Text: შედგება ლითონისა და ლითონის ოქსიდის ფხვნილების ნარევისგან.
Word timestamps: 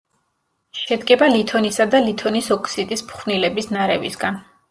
შედგება 0.77 1.27
ლითონისა 1.33 1.85
და 1.91 2.01
ლითონის 2.07 2.49
ოქსიდის 2.57 3.05
ფხვნილების 3.11 3.71
ნარევისგან. 3.77 4.43